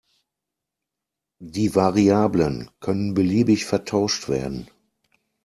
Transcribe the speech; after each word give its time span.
Die 1.43 1.75
Variablen 1.75 2.71
können 2.79 3.13
beliebig 3.13 3.65
vertauscht 3.65 4.29
werden. 4.29 4.67